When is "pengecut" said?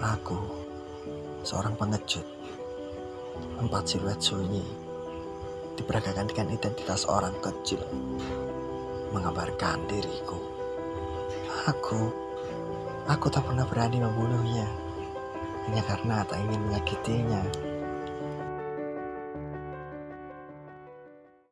1.76-2.24